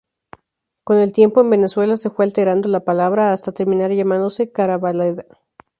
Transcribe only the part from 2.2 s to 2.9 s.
alterando la